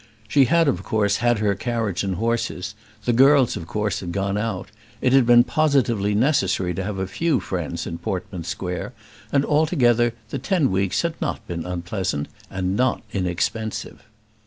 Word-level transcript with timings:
She 0.27 0.45
had 0.45 0.67
of 0.67 0.81
course 0.81 1.17
had 1.17 1.37
her 1.37 1.53
carriage 1.53 2.03
and 2.03 2.15
horses; 2.15 2.73
the 3.05 3.13
girls 3.13 3.55
of 3.55 3.67
course 3.67 3.99
had 3.99 4.11
gone 4.11 4.35
out; 4.35 4.69
it 4.99 5.13
had 5.13 5.27
been 5.27 5.43
positively 5.43 6.15
necessary 6.15 6.73
to 6.73 6.83
have 6.83 6.97
a 6.97 7.05
few 7.05 7.39
friends 7.39 7.85
in 7.85 7.99
Portman 7.99 8.43
Square; 8.43 8.93
and, 9.31 9.45
altogether, 9.45 10.13
the 10.31 10.39
ten 10.39 10.71
weeks 10.71 11.03
had 11.03 11.13
not 11.21 11.45
been 11.47 11.67
unpleasant, 11.67 12.29
and 12.49 12.75
not 12.75 13.03
inexpensive. 13.13 14.01